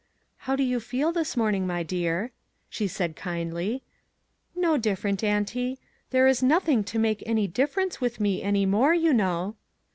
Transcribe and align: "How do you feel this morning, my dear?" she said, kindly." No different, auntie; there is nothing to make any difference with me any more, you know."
"How 0.49 0.55
do 0.55 0.63
you 0.63 0.79
feel 0.79 1.11
this 1.11 1.37
morning, 1.37 1.67
my 1.67 1.83
dear?" 1.83 2.31
she 2.71 2.87
said, 2.87 3.15
kindly." 3.15 3.83
No 4.55 4.75
different, 4.75 5.23
auntie; 5.23 5.77
there 6.09 6.25
is 6.25 6.41
nothing 6.41 6.83
to 6.85 6.97
make 6.97 7.21
any 7.27 7.45
difference 7.45 8.01
with 8.01 8.19
me 8.19 8.41
any 8.41 8.65
more, 8.65 8.95
you 8.95 9.13
know." 9.13 9.57